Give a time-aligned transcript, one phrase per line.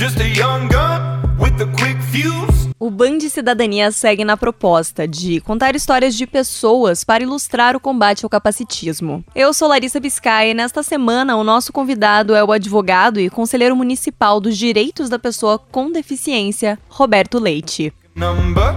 [0.00, 2.70] Just a young gun with a quick fuse.
[2.78, 8.24] O Band Cidadania segue na proposta de contar histórias de pessoas para ilustrar o combate
[8.24, 9.22] ao capacitismo.
[9.34, 13.76] Eu sou Larissa Biscay e nesta semana o nosso convidado é o advogado e conselheiro
[13.76, 17.92] municipal dos direitos da pessoa com deficiência, Roberto Leite.
[18.14, 18.72] Number,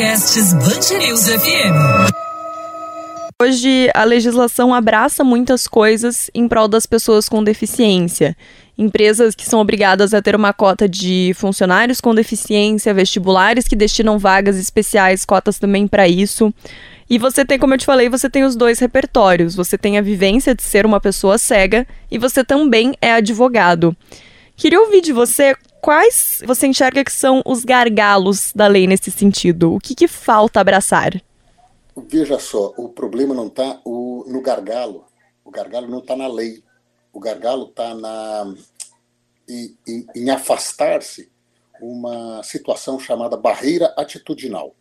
[0.00, 1.76] Podcasts Bangerils FM.
[3.42, 8.34] Hoje, a legislação abraça muitas coisas em prol das pessoas com deficiência.
[8.78, 14.18] Empresas que são obrigadas a ter uma cota de funcionários com deficiência, vestibulares que destinam
[14.18, 16.50] vagas especiais, cotas também para isso.
[17.08, 19.54] E você tem, como eu te falei, você tem os dois repertórios.
[19.54, 23.94] Você tem a vivência de ser uma pessoa cega e você também é advogado.
[24.56, 29.74] Queria ouvir de você quais você enxerga que são os gargalos da lei nesse sentido.
[29.74, 31.22] O que, que falta abraçar?
[31.96, 35.04] Veja só, o problema não está no gargalo.
[35.44, 36.62] O gargalo não está na lei.
[37.12, 38.54] O gargalo está na
[39.48, 41.30] em, em, em afastar-se
[41.80, 44.74] uma situação chamada barreira atitudinal.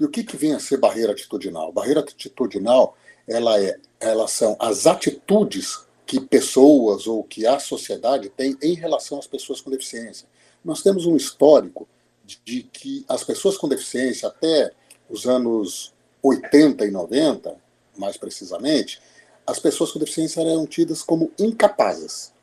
[0.00, 1.72] E o que, que vem a ser barreira atitudinal?
[1.72, 2.96] Barreira atitudinal,
[3.28, 9.18] ela é, elas são as atitudes que pessoas ou que a sociedade tem em relação
[9.18, 10.28] às pessoas com deficiência.
[10.66, 11.86] Nós temos um histórico
[12.44, 14.72] de, que as pessoas com deficiência, até
[15.08, 17.56] os anos 80 e 90,
[17.96, 19.00] mais precisamente,
[19.46, 22.34] as pessoas com deficiência eram tidas como incapazes.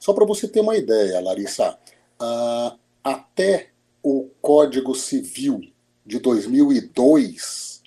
[0.00, 1.78] Só para você ter uma ideia, Larissa,
[2.20, 3.68] uh, até
[4.02, 5.60] o Código Civil
[6.04, 7.84] de 2002,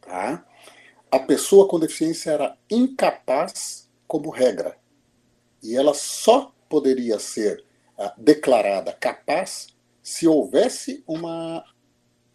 [0.00, 0.46] tá?
[1.10, 4.78] a pessoa com deficiência era incapaz como regra.
[5.62, 7.65] E ela só poderia ser
[8.16, 9.68] declarada capaz
[10.02, 11.64] se houvesse uma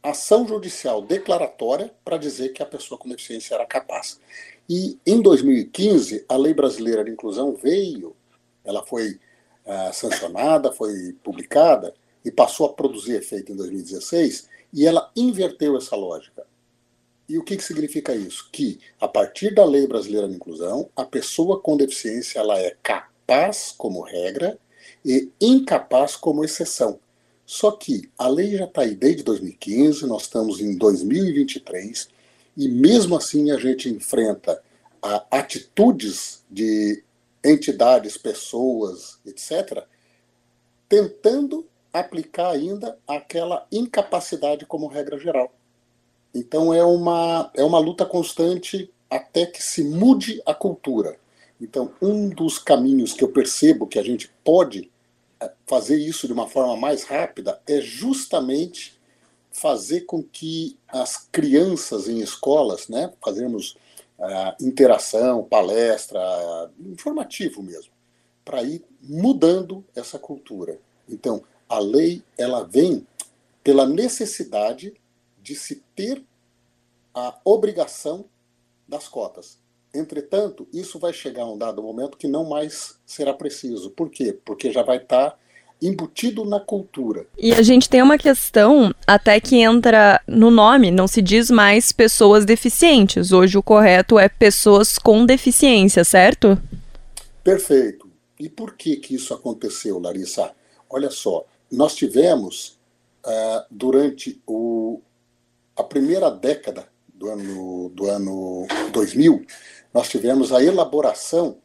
[0.03, 4.19] ação judicial declaratória para dizer que a pessoa com deficiência era capaz.
[4.67, 8.15] E em 2015, a Lei Brasileira de Inclusão veio,
[8.63, 9.19] ela foi
[9.65, 11.93] uh, sancionada, foi publicada
[12.25, 16.45] e passou a produzir efeito em 2016, e ela inverteu essa lógica.
[17.27, 18.49] E o que, que significa isso?
[18.51, 23.73] Que, a partir da Lei Brasileira de Inclusão, a pessoa com deficiência ela é capaz
[23.77, 24.57] como regra
[25.39, 26.99] incapaz como exceção.
[27.45, 32.07] Só que a lei já está aí desde 2015, nós estamos em 2023,
[32.55, 34.61] e mesmo assim a gente enfrenta
[35.01, 37.03] a, atitudes de
[37.43, 39.83] entidades, pessoas, etc.,
[40.87, 45.53] tentando aplicar ainda aquela incapacidade como regra geral.
[46.33, 51.17] Então é uma, é uma luta constante até que se mude a cultura.
[51.61, 54.91] Então, um dos caminhos que eu percebo que a gente pode
[55.65, 58.99] fazer isso de uma forma mais rápida é justamente
[59.51, 63.75] fazer com que as crianças em escolas, né, fazermos
[64.17, 66.19] uh, interação, palestra,
[66.79, 67.91] informativo mesmo,
[68.45, 70.79] para ir mudando essa cultura.
[71.07, 73.05] Então, a lei ela vem
[73.63, 74.93] pela necessidade
[75.41, 76.23] de se ter
[77.13, 78.25] a obrigação
[78.87, 79.60] das cotas.
[79.93, 83.91] Entretanto, isso vai chegar a um dado momento que não mais será preciso.
[83.91, 84.37] Por quê?
[84.45, 85.37] Porque já vai estar tá
[85.81, 87.25] embutido na cultura.
[87.37, 91.91] E a gente tem uma questão até que entra no nome, não se diz mais
[91.91, 93.31] pessoas deficientes.
[93.31, 96.57] Hoje o correto é pessoas com deficiência, certo?
[97.43, 98.09] Perfeito.
[98.39, 100.51] E por que que isso aconteceu, Larissa?
[100.89, 102.79] Olha só, nós tivemos
[103.25, 105.01] uh, durante o,
[105.75, 109.45] a primeira década do ano, do ano 2000,
[109.93, 111.57] nós tivemos a elaboração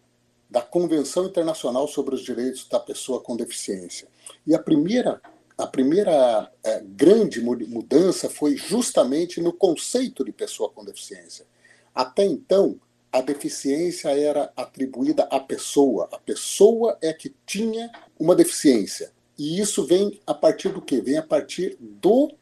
[0.51, 4.09] da Convenção Internacional sobre os Direitos da Pessoa com Deficiência.
[4.47, 5.21] E a primeira,
[5.57, 11.47] a primeira é, grande mudança foi justamente no conceito de pessoa com deficiência.
[11.95, 12.81] Até então,
[13.13, 16.09] a deficiência era atribuída à pessoa.
[16.13, 19.13] A pessoa é que tinha uma deficiência.
[19.39, 21.01] E isso vem a partir do quê?
[21.01, 22.33] Vem a partir do,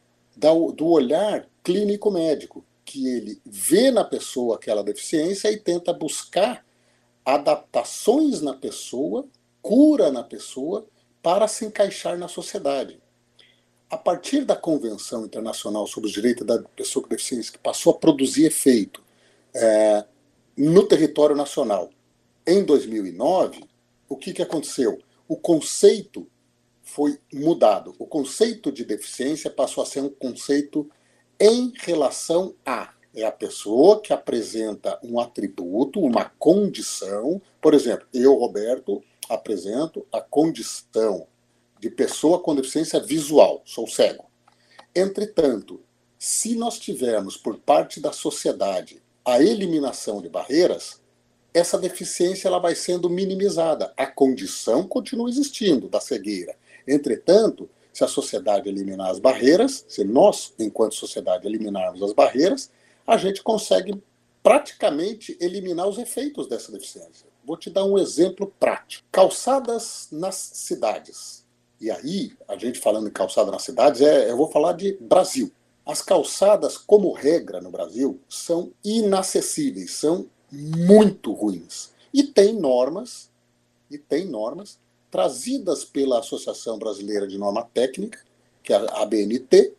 [0.75, 6.63] do olhar clínico médico que ele vê na pessoa aquela deficiência e tenta buscar
[7.25, 9.27] adaptações na pessoa,
[9.61, 10.87] cura na pessoa,
[11.23, 13.01] para se encaixar na sociedade.
[13.89, 17.97] A partir da Convenção Internacional sobre os Direitos da Pessoa com Deficiência, que passou a
[17.97, 19.03] produzir efeito
[19.53, 20.05] é,
[20.55, 21.89] no território nacional
[22.45, 23.63] em 2009,
[24.07, 24.99] o que, que aconteceu?
[25.27, 26.27] O conceito
[26.83, 27.95] foi mudado.
[27.97, 30.89] O conceito de deficiência passou a ser um conceito
[31.39, 32.93] em relação a.
[33.17, 37.41] É a pessoa que apresenta um atributo, uma condição.
[37.61, 41.25] Por exemplo, eu, Roberto, apresento a condição
[41.79, 44.25] de pessoa com deficiência visual, sou cego.
[44.93, 45.81] Entretanto,
[46.19, 51.01] se nós tivermos por parte da sociedade a eliminação de barreiras,
[51.53, 53.93] essa deficiência ela vai sendo minimizada.
[53.95, 56.55] A condição continua existindo da cegueira.
[56.87, 62.69] Entretanto, se a sociedade eliminar as barreiras, se nós, enquanto sociedade, eliminarmos as barreiras,
[63.07, 64.03] a gente consegue
[64.43, 67.25] praticamente eliminar os efeitos dessa deficiência.
[67.45, 69.07] Vou te dar um exemplo prático.
[69.09, 71.45] Calçadas nas cidades.
[71.79, 75.49] E aí, a gente falando em calçada nas cidades, é, eu vou falar de Brasil.
[75.85, 81.93] As calçadas, como regra no Brasil, são inacessíveis, são muito ruins.
[82.13, 83.31] E tem normas,
[83.89, 84.83] e tem normas
[85.15, 88.19] trazidas pela Associação Brasileira de Norma Técnica,
[88.61, 89.73] que é a ABNT,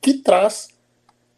[0.00, 0.68] que traz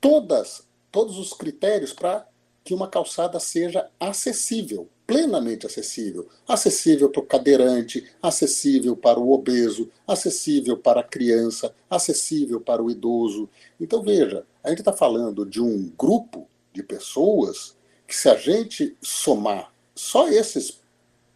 [0.01, 0.63] todas,
[0.93, 2.25] todos os critérios para
[2.63, 6.29] que uma calçada seja acessível, plenamente acessível.
[6.47, 12.89] Acessível para o cadeirante, acessível para o obeso, acessível para a criança, acessível para o
[12.89, 13.51] idoso.
[13.81, 17.77] Então, veja, a gente está falando de um grupo de pessoas
[18.07, 20.81] que, se a gente somar só esses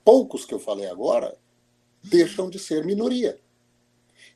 [0.05, 1.37] poucos que eu falei agora,
[2.03, 3.39] deixam de ser minoria.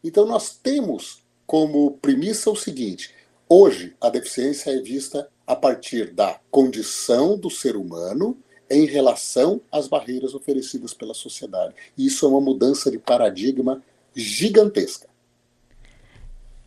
[0.02, 3.14] Então, nós temos como premissa o seguinte:
[3.48, 8.36] hoje a deficiência é vista a partir da condição do ser humano
[8.70, 11.74] em relação às barreiras oferecidas pela sociedade.
[11.96, 13.82] Isso é uma mudança de paradigma
[14.14, 15.08] gigantesca.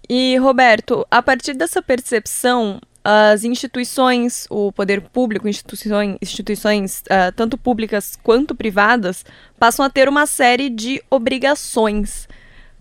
[0.10, 7.57] E, Roberto, a partir dessa percepção, as instituições, o poder público, instituições, instituições uh, tanto
[7.57, 9.24] públicas quanto privadas,
[9.57, 12.27] passam a ter uma série de obrigações.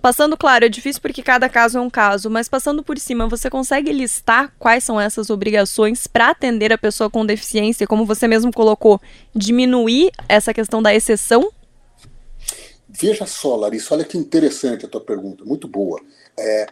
[0.03, 3.49] Passando, claro, é difícil porque cada caso é um caso, mas passando por cima, você
[3.49, 8.53] consegue listar quais são essas obrigações para atender a pessoa com deficiência, como você mesmo
[8.53, 9.01] colocou,
[9.33, 11.53] diminuir essa questão da exceção?
[12.89, 16.01] Veja só, Larissa, olha que interessante a tua pergunta, muito boa.
[16.37, 16.67] É,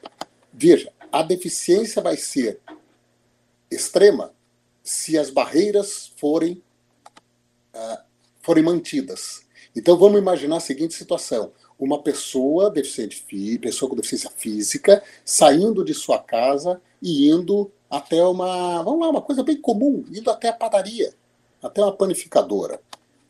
[0.52, 2.58] veja, a deficiência vai ser
[3.74, 4.32] extrema
[4.82, 6.62] se as barreiras forem,
[7.74, 7.98] uh,
[8.40, 9.44] forem mantidas.
[9.74, 13.24] Então vamos imaginar a seguinte situação: uma pessoa deficiente,
[13.58, 19.22] pessoa com deficiência física, saindo de sua casa e indo até uma, vamos lá, uma
[19.22, 21.14] coisa bem comum, indo até a padaria,
[21.62, 22.80] até uma panificadora.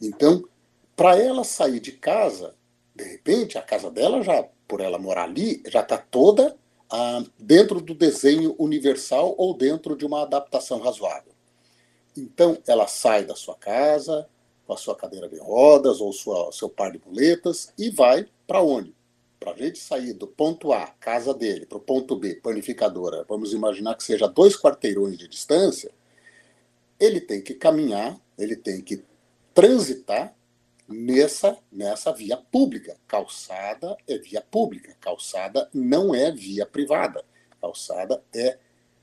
[0.00, 0.44] Então,
[0.96, 2.54] para ela sair de casa,
[2.94, 6.56] de repente, a casa dela já, por ela morar ali, já está toda
[6.96, 11.32] ah, dentro do desenho universal ou dentro de uma adaptação razoável.
[12.16, 14.28] Então, ela sai da sua casa,
[14.64, 18.62] com a sua cadeira de rodas ou sua, seu par de muletas e vai para
[18.62, 18.94] onde?
[19.40, 23.52] Para a gente sair do ponto A, casa dele, para o ponto B, panificadora, vamos
[23.52, 25.90] imaginar que seja dois quarteirões de distância,
[27.00, 29.02] ele tem que caminhar, ele tem que
[29.52, 30.32] transitar
[30.94, 32.96] nessa, nessa via pública.
[33.08, 37.24] Calçada é via pública, calçada não é via privada.
[37.60, 38.58] Calçada é,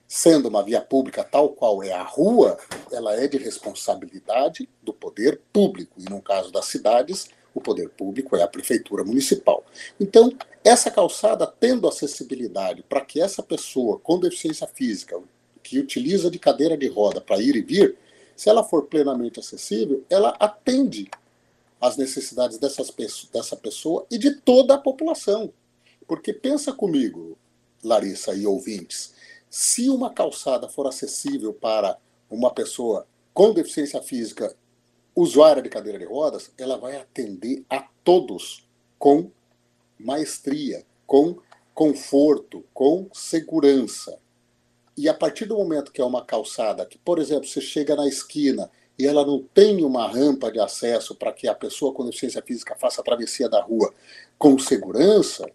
[0.08, 2.58] sendo uma via pública tal qual é a rua,
[2.92, 5.94] ela é de responsabilidade do poder público.
[6.00, 9.66] E no caso das cidades, o poder público é a prefeitura municipal.
[10.00, 10.32] Então,
[10.64, 15.20] essa calçada tendo acessibilidade para que essa pessoa com deficiência física,
[15.62, 17.98] que utiliza de cadeira de roda para ir e vir,
[18.36, 21.10] se ela for plenamente acessível, ela atende
[21.82, 22.94] as necessidades dessas,
[23.34, 25.52] dessa pessoa e de toda a população.
[26.08, 27.38] Porque pensa comigo,
[27.84, 29.14] Larissa e ouvintes,
[29.50, 31.98] se uma calçada for acessível para
[32.30, 34.56] uma pessoa com deficiência física
[35.16, 38.66] usuária de cadeira de rodas, ela vai atender a todos
[38.98, 39.32] com
[40.00, 41.38] maestria, com
[41.74, 44.18] conforto, com segurança.
[44.96, 48.08] E a partir do momento que é uma calçada que, por exemplo, você chega na
[48.08, 48.70] esquina
[49.02, 52.76] e ela não tem uma rampa de acesso para que a pessoa com deficiência física
[52.80, 53.92] faça a travessia da rua
[54.38, 55.50] com segurança,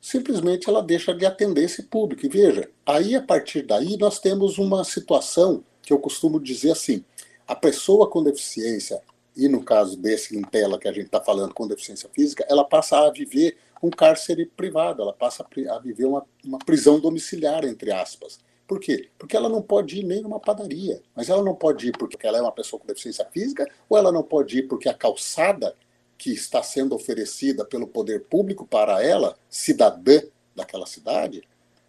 [0.00, 2.24] simplesmente ela deixa de atender esse público.
[2.24, 7.04] E veja, aí a partir daí nós temos uma situação que eu costumo dizer assim:
[7.48, 9.02] a pessoa com deficiência,
[9.36, 12.62] e no caso desse em tela que a gente está falando com deficiência física, ela
[12.62, 17.90] passa a viver um cárcere privado, ela passa a viver uma, uma prisão domiciliar, entre
[17.90, 18.38] aspas.
[18.70, 19.08] Por quê?
[19.18, 21.02] Porque ela não pode ir nem numa padaria.
[21.12, 24.12] Mas ela não pode ir porque ela é uma pessoa com deficiência física, ou ela
[24.12, 25.74] não pode ir porque a calçada
[26.16, 30.22] que está sendo oferecida pelo poder público para ela, cidadã
[30.54, 31.42] daquela cidade,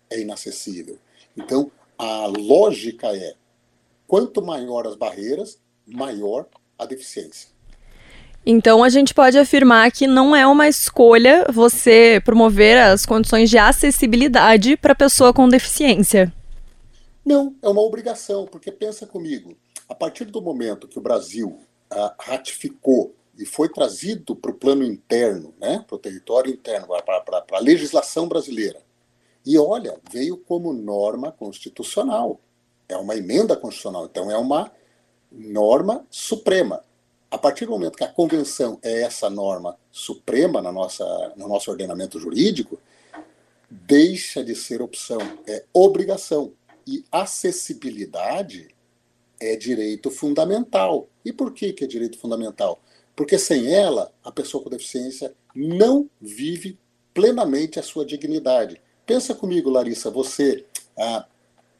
[0.09, 0.97] é inacessível.
[1.38, 3.35] Então, a lógica é:
[4.07, 6.47] quanto maior as barreiras, maior
[6.79, 7.50] a deficiência.
[8.43, 13.59] Então a gente pode afirmar que não é uma escolha você promover as condições de
[13.59, 16.33] acessibilidade para a pessoa com deficiência.
[17.23, 19.55] Não, é uma obrigação, porque pensa comigo,
[19.87, 21.59] a partir do momento que o Brasil
[21.89, 27.45] ah, ratificou e foi trazido para o plano interno, né, para o território interno, para
[27.51, 28.81] a legislação brasileira,
[29.45, 32.39] E olha, veio como norma constitucional.
[32.87, 34.71] É uma emenda constitucional, então é uma
[35.31, 36.83] norma suprema.
[37.31, 41.71] A partir do momento que a convenção é essa norma suprema na nossa, no nosso
[41.71, 42.77] ordenamento jurídico,
[43.69, 46.53] deixa de ser opção, é obrigação.
[46.85, 48.69] E acessibilidade
[49.39, 51.09] é direito fundamental.
[51.25, 52.81] E por que, que é direito fundamental?
[53.15, 56.77] Porque sem ela, a pessoa com deficiência não vive
[57.13, 58.81] plenamente a sua dignidade.
[59.05, 60.65] Pensa comigo, Larissa, você
[60.97, 61.25] ah,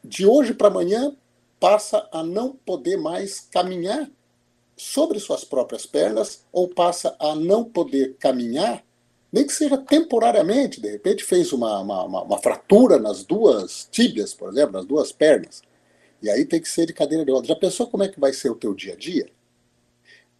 [0.04, 1.16] de hoje para amanhã
[1.58, 4.10] passa a não poder mais caminhar
[4.76, 8.84] sobre suas próprias pernas ou passa a não poder caminhar,
[9.32, 14.34] nem que seja temporariamente, de repente fez uma, uma, uma, uma fratura nas duas tíbias,
[14.34, 15.62] por exemplo, nas duas pernas,
[16.20, 17.48] e aí tem que ser de cadeira de rodas.
[17.48, 19.28] Já pensou como é que vai ser o teu dia a dia?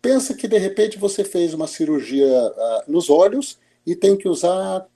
[0.00, 4.86] Pensa que de repente você fez uma cirurgia uh, nos olhos e tem que usar,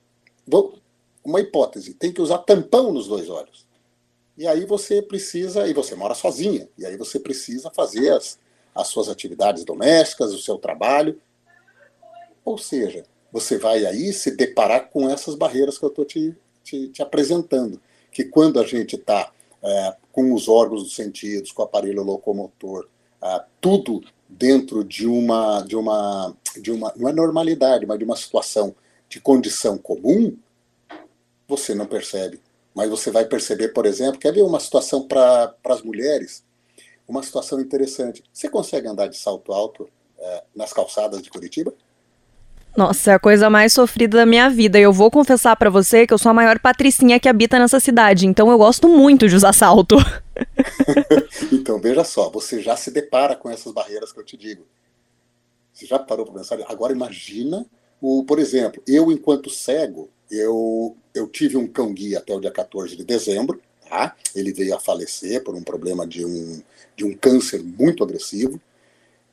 [1.24, 3.66] uma hipótese, tem que usar tampão nos dois olhos.
[4.36, 8.38] E aí você precisa, e você mora sozinha, e aí você precisa fazer as,
[8.74, 11.20] as suas atividades domésticas, o seu trabalho.
[12.44, 13.04] Ou seja,
[13.36, 17.78] você vai aí se deparar com essas barreiras que eu estou te, te, te, apresentando.
[18.10, 19.30] Que quando a gente está
[19.62, 22.88] é, com os órgãos dos sentidos, com o aparelho locomotor,
[23.22, 28.16] é, tudo dentro de uma, de uma, de uma, não é normalidade, mas de uma
[28.16, 28.74] situação
[29.06, 30.34] de condição comum,
[31.46, 32.40] você não percebe.
[32.74, 36.42] Mas você vai perceber, por exemplo, quer ver uma situação para as mulheres?
[37.06, 38.24] Uma situação interessante.
[38.32, 41.74] Você consegue andar de salto alto é, nas calçadas de Curitiba?
[42.76, 44.78] Nossa, é a coisa mais sofrida da minha vida.
[44.78, 47.80] E eu vou confessar para você que eu sou a maior patricinha que habita nessa
[47.80, 49.96] cidade, então eu gosto muito de usar salto.
[51.50, 54.66] então, veja só, você já se depara com essas barreiras que eu te digo.
[55.72, 56.58] Você já parou para pensar?
[56.68, 57.64] Agora imagina,
[58.00, 62.94] o, por exemplo, eu enquanto cego, eu, eu tive um cão-guia até o dia 14
[62.94, 64.14] de dezembro, tá?
[64.34, 66.62] ele veio a falecer por um problema de um,
[66.94, 68.60] de um câncer muito agressivo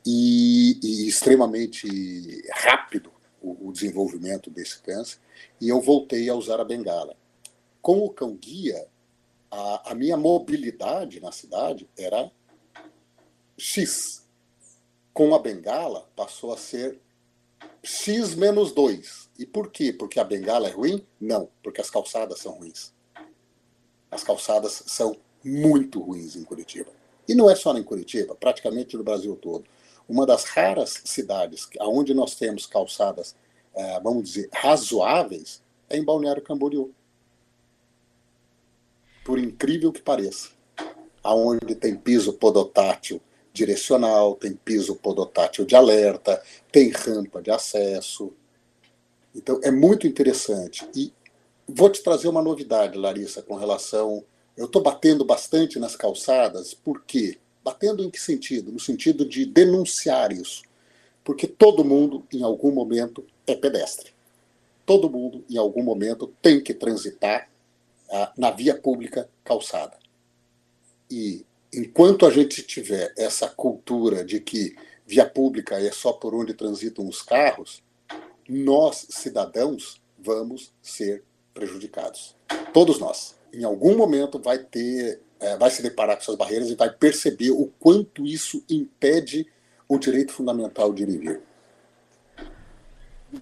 [0.06, 3.13] e, e extremamente rápido
[3.44, 5.18] o, desenvolvimento desse câncer,
[5.60, 7.16] e eu voltei a usar a bengala.
[7.82, 8.86] Com o cão-guia,
[9.50, 12.30] a, a minha mobilidade na cidade era
[13.56, 14.26] X.
[15.12, 16.98] Com a bengala, passou a ser
[17.82, 19.30] X menos 2.
[19.38, 19.92] E por quê?
[19.92, 21.06] Porque a bengala é ruim?
[21.20, 22.92] Não, porque as calçadas são ruins.
[24.10, 26.90] As calçadas são muito ruins em Curitiba.
[27.28, 29.64] E não é só em Curitiba, praticamente no Brasil todo.
[30.08, 33.34] Uma das raras cidades onde nós temos calçadas,
[33.74, 36.92] é, vamos dizer, razoáveis, é em Balneário Camboriú.
[39.24, 40.50] Por incrível que pareça.
[41.22, 43.20] Aonde tem piso podotátil
[43.54, 48.32] direcional, tem piso podotátil de alerta, tem rampa de acesso.
[49.34, 50.86] Então é muito interessante.
[50.94, 51.12] E
[51.66, 54.24] vou te trazer uma novidade, Larissa, com relação.
[54.56, 57.38] Eu estou batendo bastante nas calçadas, por quê?
[57.64, 58.70] Batendo em que sentido?
[58.70, 60.62] No sentido de denunciar isso.
[61.24, 64.12] Porque todo mundo, em algum momento, é pedestre.
[64.84, 67.48] Todo mundo, em algum momento, tem que transitar
[68.10, 69.98] ah, na via pública calçada.
[71.10, 76.54] E enquanto a gente tiver essa cultura de que via pública é só por onde
[76.54, 77.82] transitam os carros,
[78.48, 82.34] nós, cidadãos, vamos ser prejudicados.
[82.72, 83.36] Todos nós.
[83.52, 87.50] Em algum momento vai ter, é, vai se deparar com essas barreiras e vai perceber
[87.50, 89.46] o quanto isso impede
[89.88, 91.40] o direito fundamental de vir.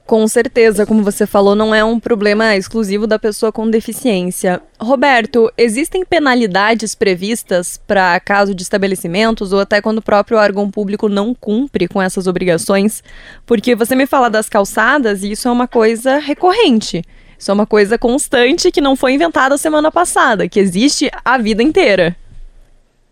[0.06, 4.61] Com certeza, como você falou, não é um problema exclusivo da pessoa com deficiência.
[4.80, 11.08] Roberto, existem penalidades previstas para caso de estabelecimentos ou até quando o próprio órgão público
[11.08, 13.02] não cumpre com essas obrigações?
[13.46, 17.02] Porque você me fala das calçadas e isso é uma coisa recorrente.
[17.42, 21.61] Isso é uma coisa constante que não foi inventada semana passada, que existe a vida
[21.61, 22.16] inteira.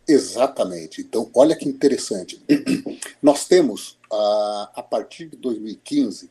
[0.06, 1.00] Exatamente.
[1.00, 2.40] Então, olha que interessante.
[3.20, 6.30] Nós temos, ah, a partir de 2015,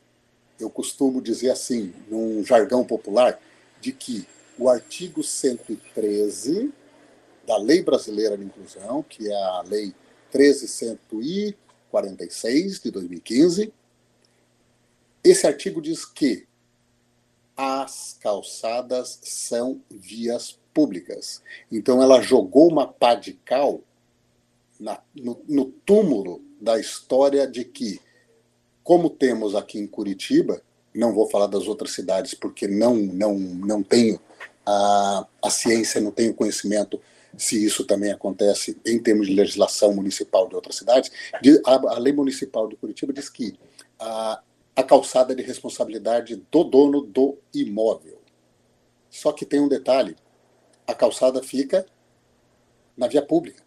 [0.57, 3.37] eu costumo dizer assim, num jargão popular,
[3.81, 4.25] de que
[4.57, 6.71] o artigo 113
[7.45, 9.93] da Lei Brasileira de Inclusão, que é a Lei
[10.31, 13.73] 13146 de 2015,
[15.21, 16.47] esse artigo diz que
[17.61, 21.41] as calçadas são vias públicas.
[21.69, 23.81] Então ela jogou uma pá de cal
[24.79, 27.99] na, no, no túmulo da história de que
[28.81, 30.61] como temos aqui em Curitiba,
[30.95, 34.21] não vou falar das outras cidades porque não não não tenho
[34.65, 36.97] a, a ciência, não tenho conhecimento
[37.37, 41.11] se isso também acontece em termos de legislação municipal de outras cidades.
[41.65, 43.53] A, a lei municipal de Curitiba diz que
[43.99, 44.41] a,
[44.79, 48.17] a calçada de responsabilidade do dono do imóvel.
[49.09, 50.15] Só que tem um detalhe:
[50.87, 51.85] a calçada fica
[52.95, 53.61] na via pública.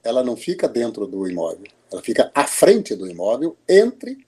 [0.00, 4.24] Ela não fica dentro do imóvel, ela fica à frente do imóvel, entre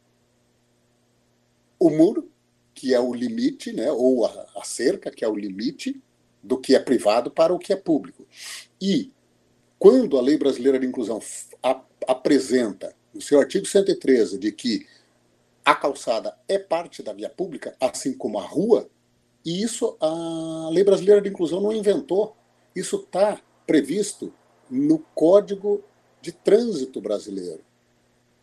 [1.79, 2.29] o muro,
[2.75, 6.03] que é o limite, né, ou a, a cerca, que é o limite
[6.43, 8.27] do que é privado para o que é público.
[8.81, 9.13] E
[9.79, 11.21] quando a Lei Brasileira de Inclusão
[12.09, 14.87] apresenta, no seu artigo 113, de que
[15.65, 18.89] a calçada é parte da via pública, assim como a rua,
[19.45, 22.37] e isso a Lei Brasileira de Inclusão não inventou.
[22.75, 24.33] Isso está previsto
[24.71, 25.83] no Código
[26.21, 27.63] de Trânsito Brasileiro,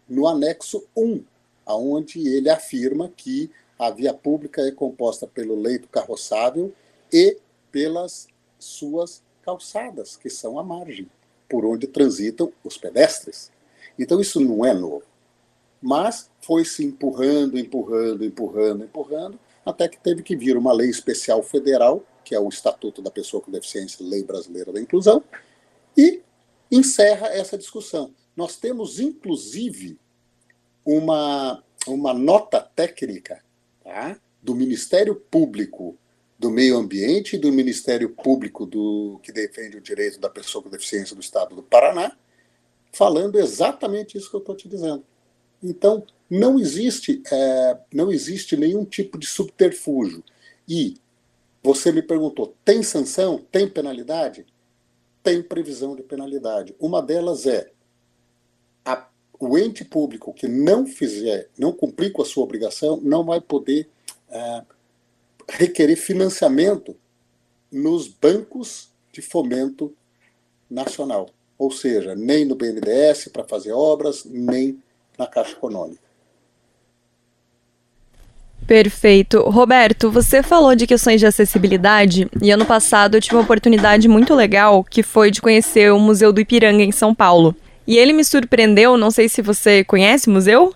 [0.07, 1.23] no anexo 1,
[1.65, 6.73] aonde ele afirma que a via pública é composta pelo leito carroçável
[7.11, 7.37] e
[7.71, 11.09] pelas suas calçadas, que são a margem,
[11.47, 13.51] por onde transitam os pedestres.
[13.97, 15.03] Então isso não é novo.
[15.81, 21.43] Mas foi se empurrando, empurrando, empurrando, empurrando, até que teve que vir uma lei especial
[21.43, 25.23] federal, que é o Estatuto da Pessoa com Deficiência, Lei Brasileira da Inclusão,
[25.95, 26.21] e
[26.71, 28.13] encerra essa discussão.
[28.35, 29.99] Nós temos, inclusive,
[30.85, 33.43] uma, uma nota técnica
[33.83, 35.97] tá, do Ministério Público
[36.39, 40.69] do Meio Ambiente e do Ministério Público do que defende o direito da pessoa com
[40.69, 42.15] deficiência do Estado do Paraná,
[42.93, 45.03] falando exatamente isso que eu estou te dizendo.
[45.61, 50.23] Então, não existe, é, não existe nenhum tipo de subterfúgio.
[50.67, 50.97] E
[51.63, 53.43] você me perguntou, tem sanção?
[53.51, 54.45] Tem penalidade?
[55.23, 56.75] Tem previsão de penalidade.
[56.79, 57.71] Uma delas é
[58.85, 59.07] a,
[59.39, 63.89] o ente público que não fizer, não cumprir com a sua obrigação, não vai poder
[64.29, 64.63] é,
[65.49, 66.95] requerer financiamento
[67.71, 69.93] nos bancos de fomento
[70.69, 71.29] nacional.
[71.57, 74.81] Ou seja, nem no BNDES para fazer obras, nem
[75.17, 76.07] na Caixa Econômica.
[78.67, 79.39] Perfeito.
[79.43, 84.35] Roberto, você falou de questões de acessibilidade e ano passado eu tive uma oportunidade muito
[84.35, 87.55] legal que foi de conhecer o Museu do Ipiranga em São Paulo.
[87.87, 90.73] E ele me surpreendeu, não sei se você conhece o museu?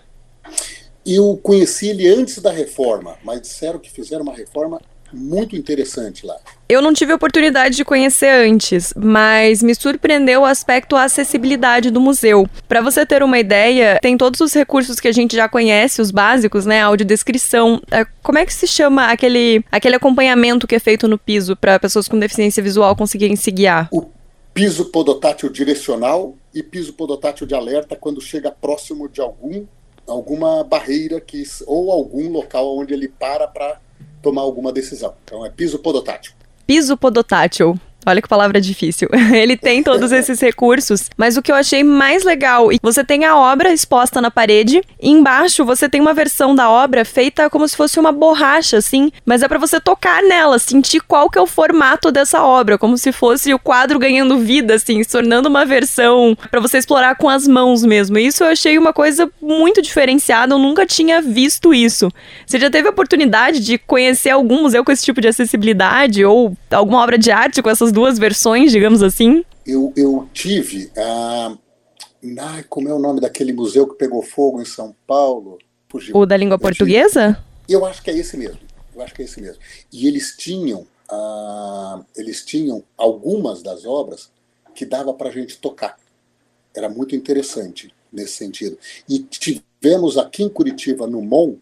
[1.04, 4.80] Eu conheci ele antes da reforma, mas disseram que fizeram uma reforma
[5.12, 6.36] muito interessante lá.
[6.68, 12.00] Eu não tive a oportunidade de conhecer antes, mas me surpreendeu o aspecto acessibilidade do
[12.00, 12.48] museu.
[12.66, 16.10] Para você ter uma ideia, tem todos os recursos que a gente já conhece, os
[16.10, 17.80] básicos, né, audiodescrição.
[17.90, 21.78] É, como é que se chama aquele, aquele acompanhamento que é feito no piso para
[21.78, 23.88] pessoas com deficiência visual conseguirem se guiar?
[23.92, 24.06] O
[24.54, 29.66] piso podotátil direcional e piso podotátil de alerta quando chega próximo de algum
[30.06, 33.80] alguma barreira que ou algum local onde ele para para
[34.22, 35.14] tomar alguma decisão.
[35.24, 36.32] Então é piso podotátil.
[36.66, 37.78] Piso podotátil.
[38.04, 39.08] Olha que palavra difícil.
[39.32, 43.36] Ele tem todos esses recursos, mas o que eu achei mais legal, você tem a
[43.36, 47.76] obra exposta na parede, e embaixo você tem uma versão da obra feita como se
[47.76, 51.46] fosse uma borracha, assim, mas é para você tocar nela, sentir qual que é o
[51.46, 56.36] formato dessa obra, como se fosse o quadro ganhando vida, assim, se tornando uma versão
[56.50, 58.18] para você explorar com as mãos mesmo.
[58.18, 62.10] E isso eu achei uma coisa muito diferenciada, eu nunca tinha visto isso.
[62.44, 66.56] Você já teve a oportunidade de conhecer algum museu com esse tipo de acessibilidade ou
[66.70, 69.44] alguma obra de arte com essas duas versões, digamos assim?
[69.66, 70.90] Eu, eu tive.
[70.96, 71.56] Ah,
[72.40, 75.58] ai, como é o nome daquele museu que pegou fogo em São Paulo?
[75.88, 76.16] Fugiu.
[76.16, 77.38] O da língua eu portuguesa?
[77.66, 78.58] Tive, eu acho que é esse mesmo.
[78.94, 79.60] Eu acho que é esse mesmo.
[79.92, 84.30] E eles tinham, ah, eles tinham algumas das obras
[84.74, 85.98] que dava para a gente tocar.
[86.74, 88.78] Era muito interessante nesse sentido.
[89.08, 91.56] E tivemos aqui em Curitiba, no MON,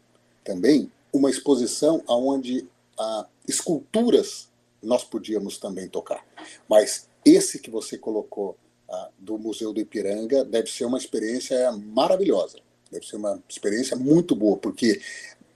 [0.45, 2.67] também, uma exposição onde
[2.99, 4.50] ah, esculturas
[4.83, 6.25] nós podíamos também tocar.
[6.69, 8.57] Mas esse que você colocou
[8.89, 12.59] ah, do Museu do Ipiranga deve ser uma experiência maravilhosa.
[12.91, 15.01] Deve ser uma experiência muito boa, porque,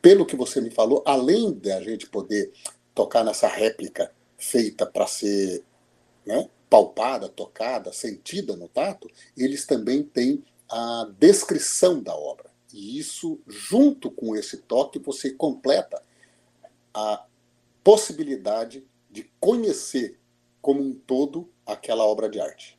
[0.01, 2.53] pelo que você me falou, além de a gente poder
[2.95, 5.65] tocar nessa réplica feita para ser
[6.25, 12.51] né, palpada, tocada, sentida no tato, eles também têm a descrição da obra.
[12.73, 16.03] E isso, junto com esse toque, você completa
[16.93, 17.25] a
[17.83, 20.19] possibilidade de conhecer
[20.61, 22.77] como um todo aquela obra de arte.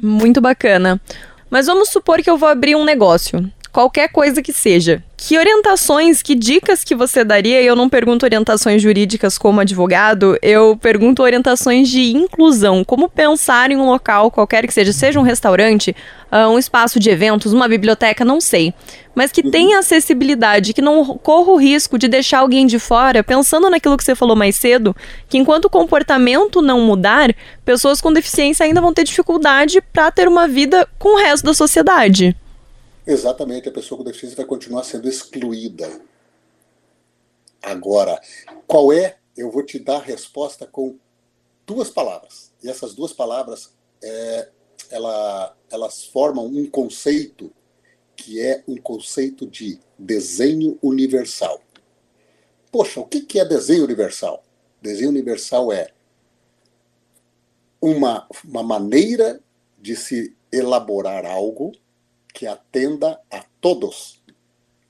[0.00, 1.00] Muito bacana.
[1.48, 5.02] Mas vamos supor que eu vou abrir um negócio, qualquer coisa que seja.
[5.16, 7.62] Que orientações, que dicas que você daria?
[7.62, 12.82] Eu não pergunto orientações jurídicas como advogado, eu pergunto orientações de inclusão.
[12.82, 15.94] Como pensar em um local, qualquer que seja, seja um restaurante,
[16.32, 18.72] uh, um espaço de eventos, uma biblioteca, não sei.
[19.14, 23.68] Mas que tenha acessibilidade, que não corra o risco de deixar alguém de fora, pensando
[23.68, 24.96] naquilo que você falou mais cedo,
[25.28, 30.26] que enquanto o comportamento não mudar, pessoas com deficiência ainda vão ter dificuldade para ter
[30.26, 32.34] uma vida com o resto da sociedade.
[33.10, 36.00] Exatamente, a pessoa com deficiência vai continuar sendo excluída.
[37.60, 38.20] Agora,
[38.68, 40.96] qual é eu vou te dar a resposta com
[41.66, 42.52] duas palavras.
[42.62, 44.48] E essas duas palavras, é,
[44.90, 47.52] ela, elas formam um conceito
[48.14, 51.60] que é um conceito de desenho universal.
[52.70, 54.44] Poxa, o que é desenho universal?
[54.80, 55.88] Desenho universal é
[57.80, 59.40] uma, uma maneira
[59.76, 61.72] de se elaborar algo
[62.32, 64.22] que atenda a todos.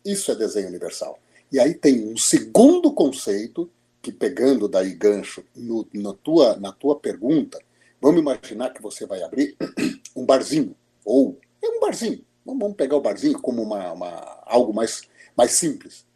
[0.05, 1.19] Isso é desenho universal.
[1.53, 6.99] E aí tem um segundo conceito que pegando daí gancho no, na, tua, na tua
[6.99, 7.61] pergunta,
[8.01, 9.57] vamos imaginar que você vai abrir
[10.17, 10.75] um barzinho,
[11.05, 15.03] ou é um barzinho, vamos pegar o barzinho como uma, uma, algo mais,
[15.37, 16.07] mais simples.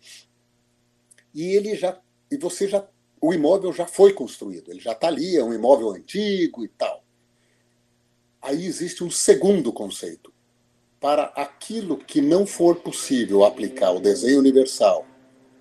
[1.34, 2.86] E ele já, e você já,
[3.20, 7.04] o imóvel já foi construído, ele já está ali, é um imóvel antigo e tal.
[8.40, 10.32] Aí existe um segundo conceito.
[11.04, 15.06] Para aquilo que não for possível aplicar o desenho universal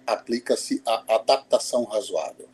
[0.08, 2.48] aplica-se a adaptação razoável.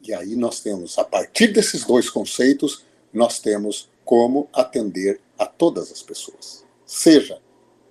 [0.00, 5.92] E aí nós temos, a partir desses dois conceitos, nós temos como atender a todas
[5.92, 6.64] as pessoas.
[6.86, 7.38] Seja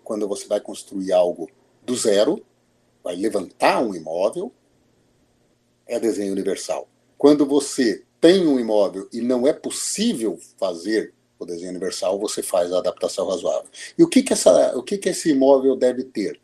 [0.04, 1.48] quando você vai construir algo
[1.84, 2.44] do zero,
[3.04, 4.52] vai levantar um imóvel,
[5.86, 6.90] é desenho universal.
[7.16, 12.72] Quando você tem um imóvel e não é possível fazer o desenho universal, você faz
[12.72, 13.70] a adaptação razoável.
[13.98, 16.40] E o que, que, essa, o que, que esse imóvel deve ter?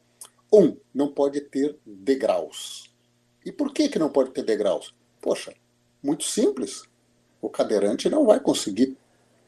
[0.51, 2.91] Um, não pode ter degraus.
[3.45, 4.93] E por que, que não pode ter degraus?
[5.21, 5.53] Poxa,
[6.01, 6.83] muito simples.
[7.41, 8.97] O cadeirante não vai conseguir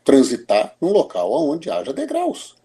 [0.03, 2.55] transitar num local onde haja degraus.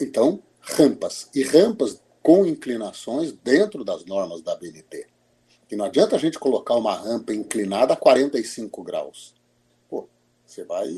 [0.00, 1.28] Então, rampas.
[1.34, 5.06] E rampas com inclinações dentro das normas da BNT.
[5.68, 9.34] Que não adianta a gente colocar uma rampa inclinada a 45 graus.
[10.50, 10.88] Você vai.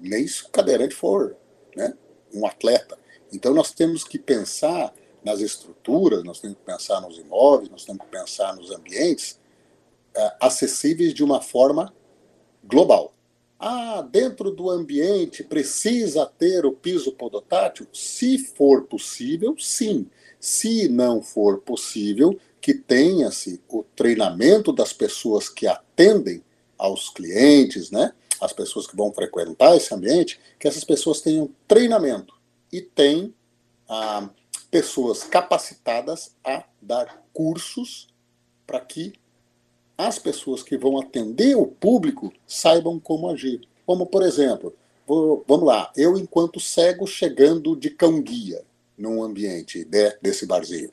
[0.00, 1.36] Nem se o cadeirante for
[1.74, 1.92] né,
[2.32, 2.96] um atleta.
[3.32, 4.94] Então, nós temos que pensar
[5.24, 9.38] nas estruturas, nós temos que pensar nos imóveis, nós temos que pensar nos ambientes
[10.14, 11.92] é, acessíveis de uma forma
[12.62, 13.12] global.
[13.58, 17.88] Ah, dentro do ambiente precisa ter o piso podotátil?
[17.92, 20.08] Se for possível, sim.
[20.38, 26.44] Se não for possível, que tenha-se o treinamento das pessoas que atendem
[26.78, 28.14] aos clientes, né?
[28.40, 32.34] As pessoas que vão frequentar esse ambiente, que essas pessoas tenham treinamento
[32.72, 33.34] e tem
[33.88, 34.28] ah,
[34.70, 38.08] pessoas capacitadas a dar cursos
[38.66, 39.12] para que
[39.98, 43.60] as pessoas que vão atender o público saibam como agir.
[43.84, 44.74] Como, por exemplo,
[45.06, 48.62] vou, vamos lá, eu, enquanto cego, chegando de cão-guia
[48.96, 50.90] num ambiente de, desse barzinho.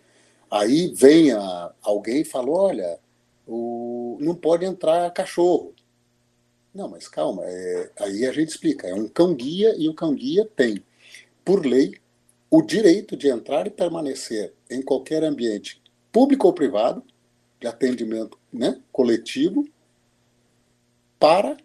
[0.49, 2.99] Aí vem a, alguém e fala: olha,
[3.45, 5.73] o, não pode entrar cachorro.
[6.77, 10.83] Não, mas calma, é, aí a gente explica: é um cão-guia e o cão-guia tem,
[11.43, 11.95] por lei,
[12.51, 17.03] o direito de entrar e permanecer em qualquer ambiente, público ou privado,
[17.59, 19.67] de atendimento né, coletivo,
[21.19, 21.57] para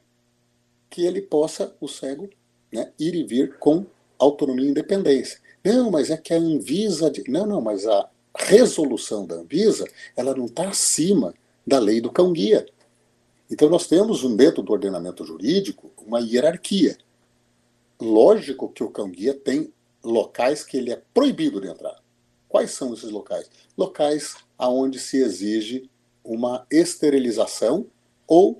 [0.88, 2.30] que ele possa, o cego,
[2.72, 3.84] né, ir e vir com
[4.18, 5.38] autonomia e independência.
[5.62, 7.10] Não, mas é que a Anvisa.
[7.10, 7.22] De...
[7.30, 9.84] Não, não, mas a resolução da Anvisa
[10.16, 11.34] ela não está acima
[11.66, 12.66] da lei do cão-guia.
[13.52, 16.96] Então nós temos, dentro do ordenamento jurídico, uma hierarquia.
[18.00, 19.70] Lógico que o cão-guia tem
[20.02, 22.02] locais que ele é proibido de entrar.
[22.48, 23.50] Quais são esses locais?
[23.76, 25.90] Locais aonde se exige
[26.24, 27.86] uma esterilização
[28.26, 28.56] ou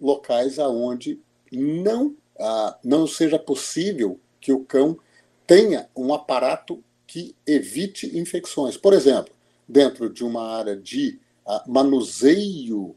[0.00, 4.96] locais aonde não ah, não seja possível que o cão
[5.44, 8.76] tenha um aparato que evite infecções.
[8.76, 9.34] Por exemplo,
[9.68, 12.96] dentro de uma área de ah, manuseio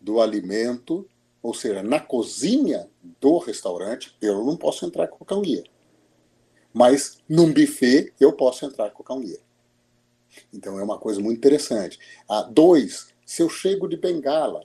[0.00, 1.08] do alimento,
[1.42, 2.88] ou seja, na cozinha
[3.20, 5.64] do restaurante, eu não posso entrar com cão guia.
[6.72, 9.40] Mas num buffet eu posso entrar com cão guia.
[10.52, 11.98] Então é uma coisa muito interessante.
[12.28, 14.64] Ah, dois, se eu chego de bengala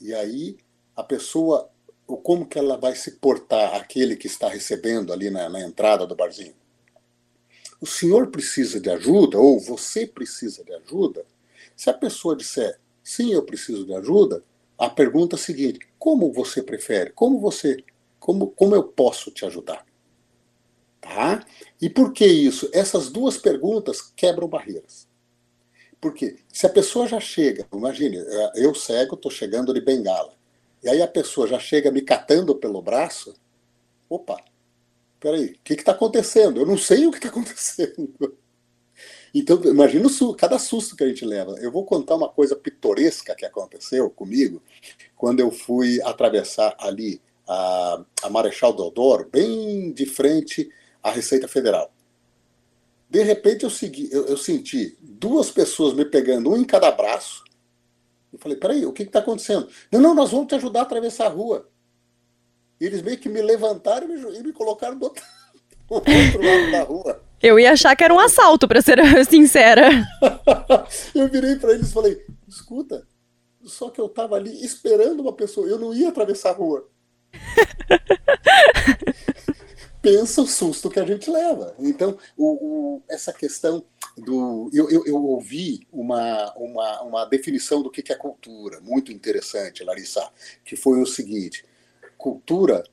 [0.00, 0.56] e aí
[0.94, 1.70] a pessoa,
[2.06, 6.14] como que ela vai se portar, aquele que está recebendo ali na, na entrada do
[6.14, 6.54] barzinho?
[7.80, 11.24] O senhor precisa de ajuda ou você precisa de ajuda?
[11.74, 14.42] Se a pessoa disser sim, eu preciso de ajuda,
[14.78, 17.10] a pergunta é seguinte: como você prefere?
[17.10, 17.82] Como você,
[18.18, 19.84] como, como eu posso te ajudar?
[21.00, 21.44] Tá?
[21.80, 22.68] E por que isso?
[22.72, 25.08] Essas duas perguntas quebram barreiras.
[26.00, 28.18] Porque se a pessoa já chega, imagine,
[28.54, 30.34] eu cego, estou chegando de bengala,
[30.82, 33.34] e aí a pessoa já chega me catando pelo braço,
[34.08, 34.36] opa,
[35.18, 36.60] peraí, o que está acontecendo?
[36.60, 38.36] Eu não sei o que está acontecendo.
[39.34, 40.08] Então, imagina
[40.38, 41.54] cada susto que a gente leva.
[41.60, 44.62] Eu vou contar uma coisa pitoresca que aconteceu comigo
[45.14, 50.68] quando eu fui atravessar ali a, a Marechal Deodoro, bem de frente
[51.02, 51.92] a Receita Federal.
[53.08, 57.44] De repente eu, segui, eu, eu, senti duas pessoas me pegando, um em cada braço,
[58.32, 59.68] Eu falei, peraí, o que está acontecendo?
[59.92, 61.68] Não, não, nós vamos te ajudar a atravessar a rua.
[62.80, 65.22] E eles meio que me levantaram e me, e me colocaram do outro,
[65.88, 67.25] do outro lado da rua.
[67.42, 69.90] Eu ia achar que era um assalto, para ser sincera.
[71.14, 73.06] eu virei para eles e falei: escuta,
[73.64, 76.88] só que eu estava ali esperando uma pessoa, eu não ia atravessar a rua.
[80.00, 81.74] Pensa o susto que a gente leva.
[81.80, 83.84] Então, o, o, essa questão
[84.16, 84.70] do.
[84.72, 90.30] Eu, eu, eu, ouvi uma, uma, uma definição do que é cultura, muito interessante, Larissa,
[90.64, 91.64] que foi o seguinte:
[92.16, 92.84] cultura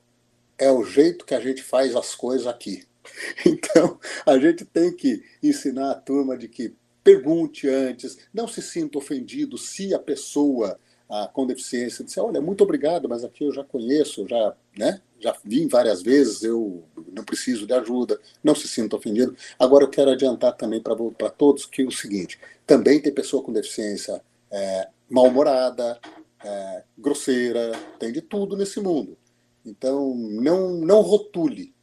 [0.58, 2.84] é o jeito que a gente faz as coisas aqui.
[3.46, 8.96] Então, a gente tem que ensinar a turma de que pergunte antes, não se sinta
[8.96, 13.62] ofendido se a pessoa ah, com deficiência disser, olha, muito obrigado, mas aqui eu já
[13.62, 18.96] conheço, já, né, já vim várias vezes, eu não preciso de ajuda, não se sinta
[18.96, 19.36] ofendido.
[19.58, 23.52] Agora eu quero adiantar também para todos que é o seguinte, também tem pessoa com
[23.52, 26.00] deficiência é, mal-humorada,
[26.42, 29.16] é, grosseira, tem de tudo nesse mundo.
[29.64, 31.73] Então, não, não rotule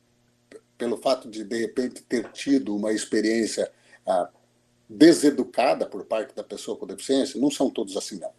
[0.82, 3.70] pelo fato de, de repente, ter tido uma experiência
[4.04, 4.28] ah,
[4.90, 8.32] deseducada por parte da pessoa com deficiência, não são todos assim, não.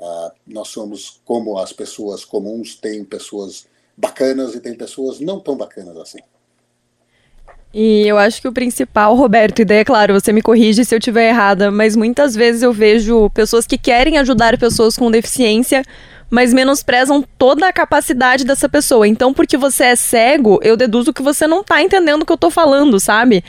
[0.00, 5.54] Ah, nós somos como as pessoas comuns, tem pessoas bacanas e tem pessoas não tão
[5.54, 6.20] bacanas assim.
[7.74, 10.94] E eu acho que o principal, Roberto, e daí é claro, você me corrige se
[10.94, 15.84] eu estiver errada, mas muitas vezes eu vejo pessoas que querem ajudar pessoas com deficiência,
[16.32, 19.06] mas menosprezam toda a capacidade dessa pessoa.
[19.06, 22.36] Então, porque você é cego, eu deduzo que você não está entendendo o que eu
[22.36, 23.44] estou falando, sabe?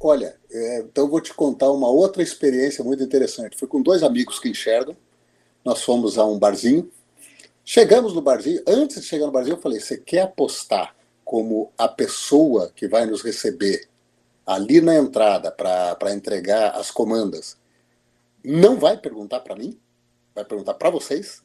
[0.00, 3.58] Olha, é, então eu vou te contar uma outra experiência muito interessante.
[3.58, 4.96] Foi com dois amigos que enxergam.
[5.62, 6.90] Nós fomos a um barzinho.
[7.62, 8.62] Chegamos no barzinho.
[8.66, 13.04] Antes de chegar no barzinho, eu falei: você quer apostar como a pessoa que vai
[13.04, 13.86] nos receber
[14.46, 17.60] ali na entrada para entregar as comandas
[18.42, 19.78] não vai perguntar para mim?
[20.34, 21.42] Vai perguntar para vocês?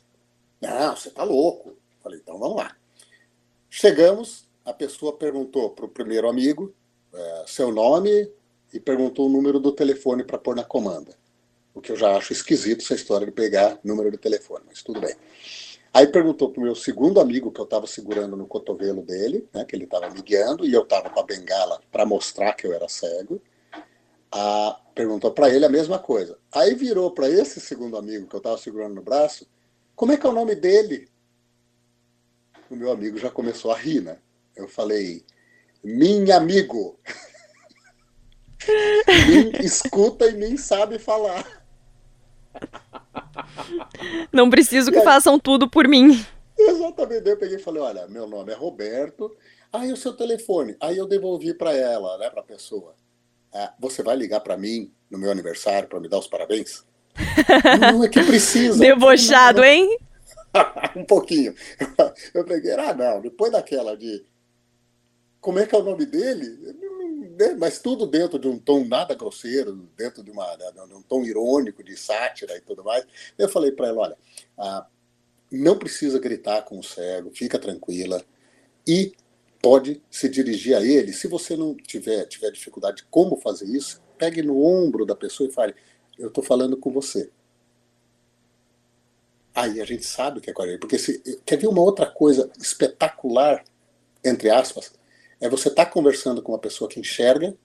[0.62, 1.78] Não, você tá louco.
[2.02, 2.76] Falei, então vamos lá.
[3.70, 6.74] Chegamos, a pessoa perguntou para o primeiro amigo
[7.14, 8.32] é, seu nome
[8.74, 11.16] e perguntou o número do telefone para pôr na comanda.
[11.74, 15.00] O que eu já acho esquisito essa história de pegar número de telefone, mas tudo
[15.00, 15.16] bem.
[15.94, 19.64] Aí perguntou para o meu segundo amigo, que eu estava segurando no cotovelo dele, né,
[19.66, 22.74] que ele estava me guiando, e eu estava com a bengala para mostrar que eu
[22.74, 23.42] era cego.
[24.32, 26.38] Ah, perguntou para ele a mesma coisa.
[26.52, 29.48] Aí virou para esse segundo amigo que eu estava segurando no braço
[29.98, 31.10] como é que é o nome dele?
[32.70, 34.20] O meu amigo já começou a rir, né?
[34.56, 35.26] Eu falei,
[35.84, 37.00] minha amigo.
[39.28, 41.44] nem escuta e nem sabe falar.
[44.32, 46.24] Não preciso que aí, façam tudo por mim.
[46.56, 47.28] Exatamente.
[47.28, 49.36] Eu peguei e falei, olha, meu nome é Roberto.
[49.74, 50.78] Aí o seu telefone.
[50.80, 52.96] Aí eu devolvi para ela, né, para a pessoa.
[53.52, 56.86] Ah, você vai ligar para mim no meu aniversário para me dar os parabéns?
[57.94, 58.78] Não é que precisa.
[58.78, 59.98] Debochado, hein?
[60.96, 61.54] um pouquinho.
[62.34, 64.24] Eu peguei, ah, não, depois daquela de.
[65.40, 66.76] Como é que é o nome dele?
[67.60, 71.84] Mas tudo dentro de um tom nada grosseiro, dentro de, uma, de um tom irônico,
[71.84, 73.06] de sátira e tudo mais.
[73.38, 74.18] Eu falei para ela: olha,
[74.58, 74.86] ah,
[75.52, 78.24] não precisa gritar com o cego, fica tranquila.
[78.86, 79.14] E
[79.62, 81.14] pode se dirigir a ele.
[81.14, 85.50] Se você não tiver, tiver dificuldade de como fazer isso, pegue no ombro da pessoa
[85.50, 85.76] e fale:
[86.18, 87.30] eu estou falando com você.
[89.54, 90.80] Aí a gente sabe que é coerente.
[90.80, 93.64] Porque se, quer ver uma outra coisa espetacular,
[94.24, 94.94] entre aspas,
[95.40, 97.56] é você estar tá conversando com uma pessoa que enxerga,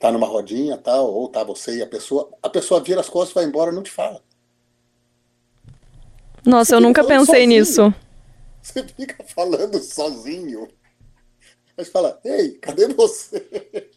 [0.00, 3.34] tá numa rodinha tal, ou tá você e a pessoa, a pessoa vira as costas,
[3.34, 4.22] vai embora e não te fala.
[6.44, 7.48] Nossa, você eu nunca pensei sozinho.
[7.48, 7.94] nisso.
[8.60, 10.68] Você fica falando sozinho.
[11.76, 13.90] Mas fala, ei, cadê você?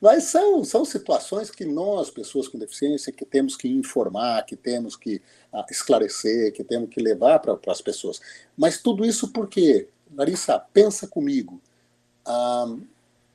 [0.00, 4.96] Mas são, são situações que nós, pessoas com deficiência, que temos que informar, que temos
[4.96, 5.16] que
[5.52, 8.20] uh, esclarecer, que temos que levar para as pessoas.
[8.56, 11.60] Mas tudo isso porque, Larissa, pensa comigo.
[12.26, 12.80] Uh,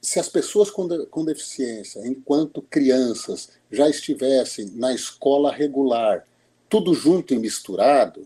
[0.02, 6.26] se as pessoas com, de, com deficiência, enquanto crianças, já estivessem na escola regular,
[6.68, 8.26] tudo junto e misturado,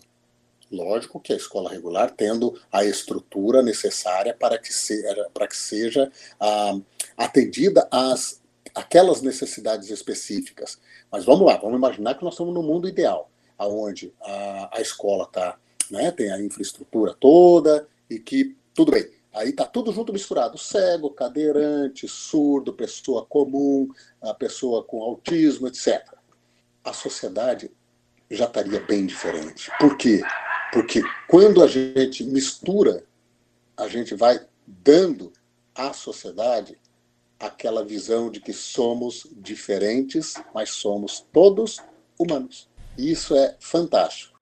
[0.71, 6.11] Lógico que a escola regular tendo a estrutura necessária para que, se, para que seja
[6.39, 6.77] ah,
[7.19, 8.41] atendida às
[8.73, 10.79] aquelas necessidades específicas.
[11.11, 15.25] Mas vamos lá, vamos imaginar que nós estamos no mundo ideal, aonde a, a escola
[15.25, 15.57] tá,
[15.91, 19.09] né, tem a infraestrutura toda e que tudo bem.
[19.33, 23.89] Aí tá tudo junto misturado, cego, cadeirante, surdo, pessoa comum,
[24.21, 26.01] a pessoa com autismo, etc.
[26.83, 27.69] A sociedade
[28.31, 29.69] já estaria bem diferente.
[29.79, 30.21] Por quê?
[30.71, 33.03] Porque quando a gente mistura,
[33.75, 35.31] a gente vai dando
[35.75, 36.77] à sociedade
[37.39, 41.79] aquela visão de que somos diferentes, mas somos todos
[42.19, 42.67] humanos.
[42.97, 44.37] E isso é fantástico.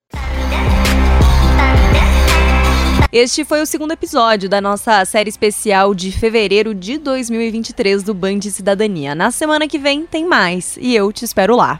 [3.11, 8.41] Este foi o segundo episódio da nossa série especial de fevereiro de 2023 do Band
[8.41, 9.15] Cidadania.
[9.15, 11.79] Na semana que vem tem mais e eu te espero lá.